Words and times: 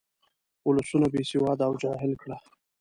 ولسونه 0.67 1.07
بې 1.13 1.21
سواده 1.31 1.63
او 1.67 1.73
جاهل 1.83 2.11
کړه. 2.21 2.37